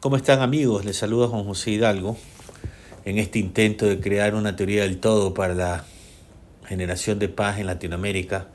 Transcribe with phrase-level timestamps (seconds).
[0.00, 0.84] ¿Cómo están amigos?
[0.84, 2.16] Les saluda Juan José Hidalgo
[3.04, 5.84] en este intento de crear una teoría del todo para la
[6.66, 8.48] generación de paz en Latinoamérica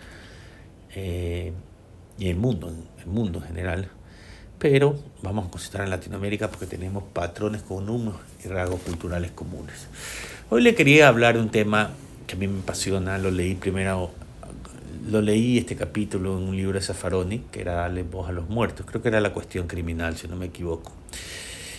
[0.94, 1.54] eh,
[2.18, 3.90] y el mundo, el mundo en general.
[4.60, 9.88] Pero vamos a concentrar en Latinoamérica porque tenemos patrones comunes y rasgos culturales comunes.
[10.50, 11.92] Hoy le quería hablar de un tema
[12.26, 14.12] que a mí me apasiona, lo leí primero,
[15.08, 18.50] lo leí este capítulo en un libro de Zaffaroni, que era Darle voz a los
[18.50, 20.92] muertos, creo que era la cuestión criminal, si no me equivoco.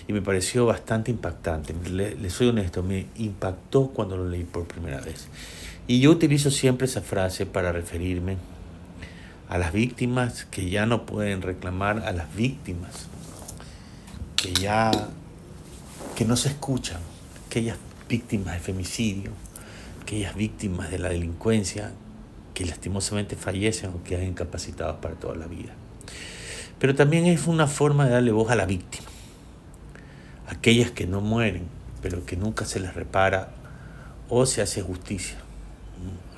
[0.07, 5.01] Y me pareció bastante impactante, le, soy honesto, me impactó cuando lo leí por primera
[5.01, 5.29] vez.
[5.87, 8.39] Y yo utilizo siempre esa frase para referirme
[9.51, 13.09] a las víctimas que ya no pueden reclamar, a las víctimas
[14.37, 14.91] que ya
[16.15, 17.01] que no se escuchan,
[17.47, 17.77] aquellas
[18.09, 19.33] víctimas de femicidio,
[20.03, 21.93] aquellas víctimas de la delincuencia
[22.59, 25.71] que lastimosamente fallecen o quedan incapacitados para toda la vida.
[26.81, 29.07] Pero también es una forma de darle voz a la víctima,
[30.49, 31.69] aquellas que no mueren,
[32.03, 33.51] pero que nunca se les repara
[34.29, 35.37] o se hace justicia.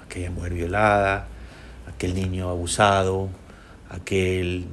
[0.05, 1.27] Aquella mujer violada,
[1.89, 3.31] aquel niño abusado,
[3.89, 4.67] aquel,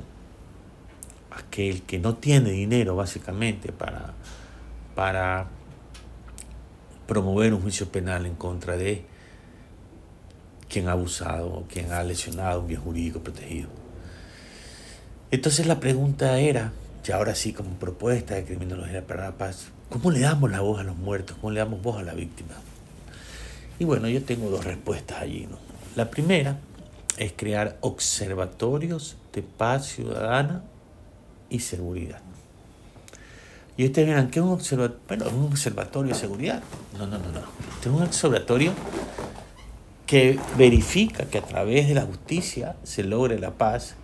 [1.32, 4.16] aquel que no tiene dinero básicamente para,
[4.95, 5.48] para
[7.08, 9.06] promover un juicio penal en contra de
[10.70, 13.70] quien ha abusado o quien ha lesionado un bien jurídico protegido.
[15.32, 16.72] Entonces la pregunta era,
[17.06, 20.80] y ahora sí como propuesta de criminología para la paz, ¿cómo le damos la voz
[20.80, 21.38] a los muertos?
[21.40, 22.56] ¿Cómo le damos voz a la víctima?
[23.80, 25.48] Y bueno, yo tengo dos respuestas allí.
[25.50, 25.58] ¿no?
[25.95, 26.58] La primera
[27.18, 30.64] es crear observatorios de paz ciudadana
[31.50, 32.22] y seguridad.
[33.76, 35.02] Y ustedes dirán, ¿qué es un observatorio?
[35.08, 36.64] Bueno, un observatorio de seguridad.
[36.98, 37.42] No, no, no, no.
[37.76, 38.73] Este es un observatorio
[40.08, 43.96] que verifica que a través de la justicia se logre la paz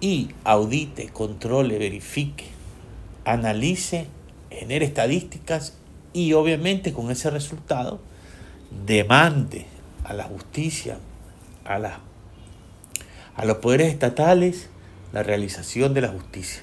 [0.00, 2.46] y audite, controle, verifique,
[3.24, 4.08] analice,
[4.50, 5.74] genere estadísticas
[6.12, 8.00] y obviamente con ese resultado
[8.84, 9.66] demande
[10.04, 10.98] a la justicia,
[11.64, 12.00] a,
[13.36, 14.68] a los poderes estatales,
[15.12, 16.62] la realización de la justicia.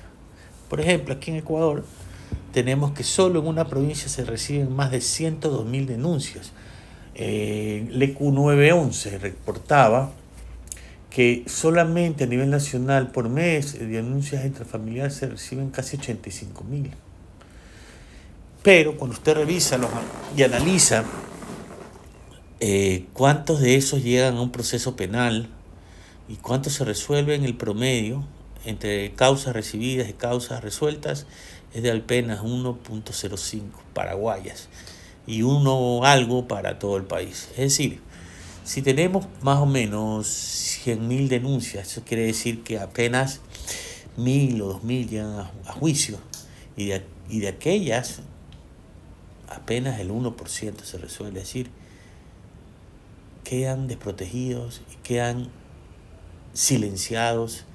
[0.70, 1.86] Por ejemplo, aquí en Ecuador
[2.52, 6.52] tenemos que solo en una provincia se reciben más de 102 mil denuncias.
[7.22, 10.14] Eh, el EQ 911 reportaba
[11.10, 16.92] que solamente a nivel nacional por mes de denuncias intrafamiliares se reciben casi 85 mil.
[18.64, 19.90] Pero cuando usted revisa los,
[20.38, 21.04] y analiza
[22.62, 25.50] eh, cuántos de esos llegan a un proceso penal
[26.30, 28.24] y cuántos se resuelven en el promedio
[28.64, 31.26] entre causas recibidas y causas resueltas,
[31.74, 33.62] es de apenas 1.05
[33.94, 34.70] paraguayas
[35.30, 37.50] y uno algo para todo el país.
[37.52, 38.02] Es decir,
[38.64, 40.28] si tenemos más o menos
[40.84, 43.40] 100.000 denuncias, eso quiere decir que apenas
[44.18, 46.18] 1.000 o 2.000 llegan a, juicio
[46.76, 48.22] y de, y de aquellas
[49.48, 51.42] apenas el 1% se resuelve.
[51.42, 51.70] Es decir,
[53.44, 55.50] quedan desprotegidos y quedan
[56.54, 57.66] silenciados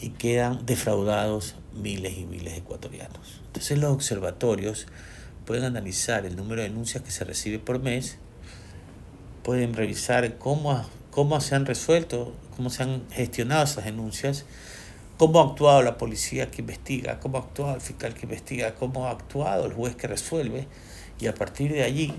[0.00, 3.40] y quedan defraudados miles y miles de ecuatorianos.
[3.46, 4.88] Entonces los observatorios
[5.48, 8.18] pueden analizar el número de denuncias que se recibe por mes,
[9.42, 14.44] pueden revisar cómo, cómo se han resuelto, cómo se han gestionado esas denuncias,
[15.16, 19.06] cómo ha actuado la policía que investiga, cómo ha actuado el fiscal que investiga, cómo
[19.06, 20.68] ha actuado el juez que resuelve,
[21.18, 22.12] y a partir de allí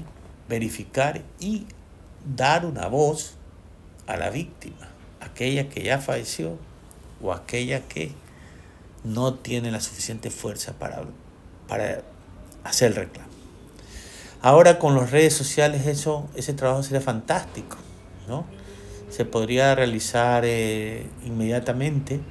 [0.48, 1.68] verificar y
[2.36, 3.36] dar una voz
[4.08, 4.90] a la víctima,
[5.22, 6.58] aquella que ya falleció
[7.22, 8.12] o aquella que
[9.04, 11.04] no tiene la suficiente fuerza para,
[11.68, 12.09] para
[12.70, 13.30] hacer el reclamo.
[14.42, 17.78] Ahora con las redes sociales eso, ese trabajo sería fantástico,
[18.28, 18.46] ¿no?
[19.10, 22.22] Se podría realizar eh, inmediatamente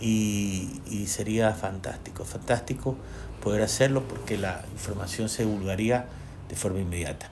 [0.00, 2.96] y, y, sería fantástico, fantástico
[3.42, 6.06] poder hacerlo porque la información se divulgaría
[6.48, 7.30] de forma inmediata.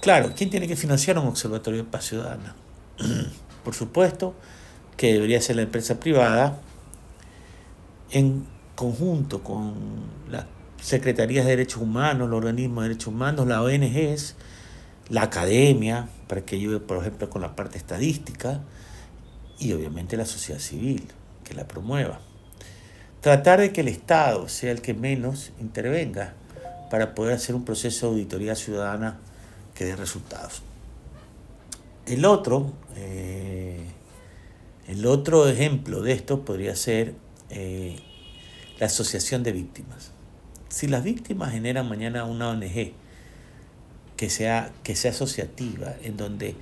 [0.00, 2.54] Claro, ¿quién tiene que financiar un observatorio de paz ciudadana?
[3.64, 4.34] Por supuesto
[4.96, 6.60] que debería ser la empresa privada
[8.10, 9.74] en conjunto con
[10.30, 10.44] las
[10.82, 14.34] Secretarías de Derechos Humanos, los organismos de derechos humanos, las ONGs,
[15.10, 18.60] la academia, para que ayude, por ejemplo, con la parte estadística,
[19.60, 21.04] y obviamente la sociedad civil,
[21.44, 22.20] que la promueva.
[23.20, 26.34] Tratar de que el Estado sea el que menos intervenga
[26.90, 29.20] para poder hacer un proceso de auditoría ciudadana
[29.76, 30.62] que dé resultados.
[32.06, 33.86] El otro, eh,
[34.88, 37.14] el otro ejemplo de esto podría ser
[37.50, 38.00] eh,
[38.80, 40.10] la asociación de víctimas.
[40.72, 42.92] Si las víctimas generan mañana una ONG
[44.16, 46.54] que sea, que sea asociativa, en donde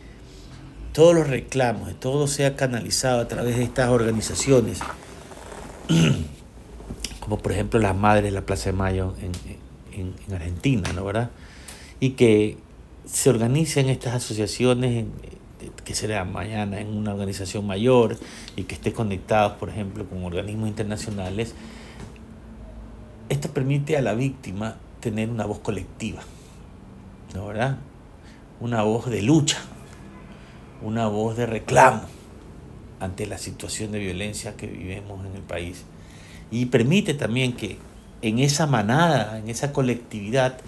[0.92, 4.80] todos los reclamos, todo sea canalizado a través de estas organizaciones
[7.20, 9.30] como por ejemplo las madres de la Plaza de Mayo en,
[10.26, 11.30] en, Argentina, ¿no verdad?
[12.00, 12.58] Y que
[13.06, 15.04] se organicen estas asociaciones,
[15.84, 18.18] que será mañana en una organización mayor
[18.56, 21.54] y que esté conectados, por ejemplo, con organismos internacionales,
[23.30, 26.20] esto permite a la víctima tener una voz colectiva,
[27.32, 27.78] ¿no verdad?
[28.60, 29.58] Una voz de lucha,
[30.82, 32.02] una voz de reclamo
[32.98, 35.84] ante la situación de violencia que vivimos en el país.
[36.50, 37.78] Y permite también que
[38.20, 40.58] en esa manada, en esa colectividad,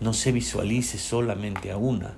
[0.00, 2.14] no se visualice solamente a una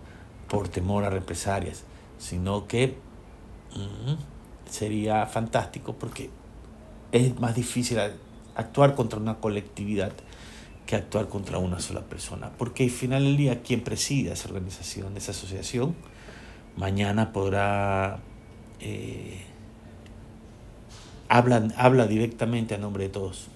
[0.48, 1.84] por temor a represalias,
[2.18, 2.98] sino que
[3.74, 6.28] mm, sería fantástico porque
[7.12, 7.98] es más difícil
[8.56, 10.12] actuar contra una colectividad
[10.86, 12.50] que actuar contra una sola persona.
[12.56, 15.94] Porque al final del día, quien presida esa organización, esa asociación,
[16.76, 18.20] mañana podrá...
[18.80, 19.42] Eh,
[21.28, 23.48] habla, habla directamente a nombre de todos.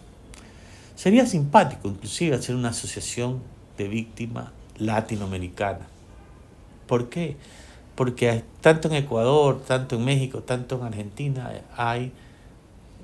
[0.96, 3.42] Sería simpático inclusive hacer una asociación
[3.78, 5.86] de víctimas latinoamericana.
[6.86, 7.36] ¿Por qué?
[7.94, 12.12] Porque tanto en Ecuador, tanto en México, tanto en Argentina hay,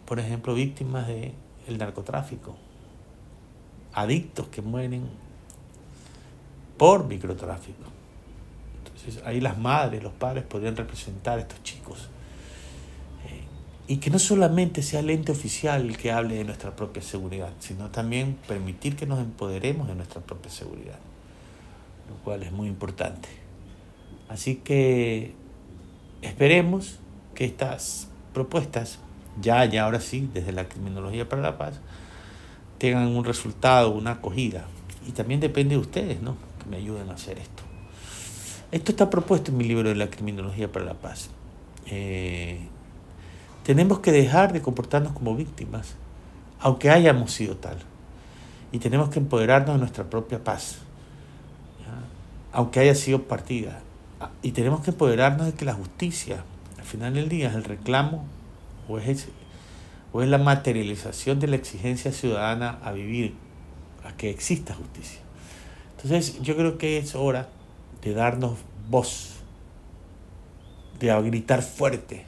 [0.05, 1.33] por ejemplo, víctimas de
[1.67, 2.57] el narcotráfico,
[3.93, 5.09] adictos que mueren
[6.77, 7.85] por microtráfico.
[8.79, 12.09] Entonces ahí las madres, los padres podrían representar a estos chicos.
[13.27, 13.45] Eh,
[13.89, 17.53] y que no solamente sea el ente oficial el que hable de nuestra propia seguridad,
[17.61, 20.99] sino también permitir que nos empoderemos de nuestra propia seguridad,
[22.09, 23.29] lo cual es muy importante.
[24.29, 25.35] Así que
[26.23, 26.99] esperemos
[27.35, 28.99] que estas propuestas
[29.41, 31.81] ya, ya ahora sí, desde la criminología para la paz,
[32.79, 34.67] tengan un resultado, una acogida.
[35.07, 36.37] Y también depende de ustedes, ¿no?
[36.63, 37.63] Que me ayuden a hacer esto.
[38.73, 41.31] Esto está propuesto en mi libro de la criminología para la paz.
[41.87, 42.61] Eh,
[43.63, 45.95] tenemos que dejar de comportarnos como víctimas,
[46.59, 47.79] aunque hayamos sido tal.
[48.73, 50.79] Y tenemos que empoderarnos de nuestra propia paz,
[52.53, 53.81] aunque haya sido partida.
[54.43, 56.43] Y tenemos que empoderarnos de que la justicia,
[56.79, 58.25] al final del día, es el reclamo
[58.89, 59.29] o es,
[60.13, 63.35] o es la materialización de la exigencia ciudadana a vivir,
[64.05, 65.21] a que exista justicia.
[65.97, 67.49] Entonces yo creo que es hora
[68.03, 69.35] de darnos voz,
[71.01, 72.25] de gritar fuerte,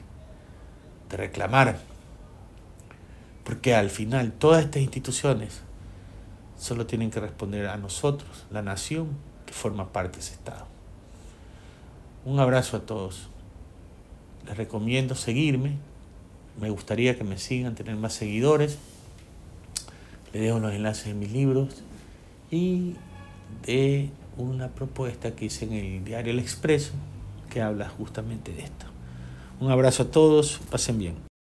[1.09, 1.79] de reclamar,
[3.43, 5.61] porque al final todas estas instituciones
[6.57, 9.07] solo tienen que responder a nosotros, la nación
[9.45, 10.67] que forma parte de ese Estado.
[12.25, 13.29] Un abrazo a todos.
[14.45, 15.77] Les recomiendo seguirme
[16.59, 18.77] me gustaría que me sigan, tener más seguidores.
[20.33, 21.83] Les dejo los enlaces en mis libros
[22.51, 22.95] y
[23.65, 26.91] de una propuesta que hice en el diario El Expreso
[27.49, 28.85] que habla justamente de esto.
[29.59, 31.28] Un abrazo a todos, pasen bien.